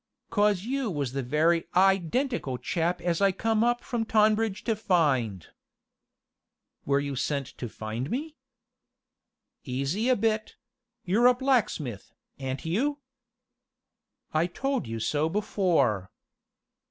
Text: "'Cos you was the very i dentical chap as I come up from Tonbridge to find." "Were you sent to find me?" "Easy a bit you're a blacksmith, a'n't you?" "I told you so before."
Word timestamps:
"'Cos 0.31 0.63
you 0.63 0.89
was 0.89 1.11
the 1.13 1.21
very 1.21 1.67
i 1.75 1.95
dentical 1.99 2.59
chap 2.59 3.01
as 3.01 3.21
I 3.21 3.31
come 3.31 3.63
up 3.63 3.83
from 3.83 4.03
Tonbridge 4.03 4.63
to 4.63 4.75
find." 4.75 5.45
"Were 6.87 6.99
you 6.99 7.15
sent 7.15 7.45
to 7.59 7.69
find 7.69 8.09
me?" 8.09 8.35
"Easy 9.63 10.09
a 10.09 10.15
bit 10.15 10.55
you're 11.05 11.27
a 11.27 11.35
blacksmith, 11.35 12.15
a'n't 12.39 12.65
you?" 12.65 12.97
"I 14.33 14.47
told 14.47 14.87
you 14.87 14.99
so 14.99 15.29
before." 15.29 16.09